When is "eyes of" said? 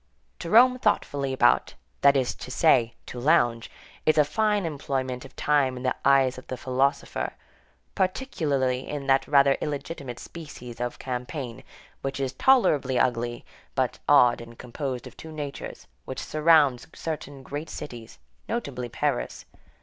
6.03-6.47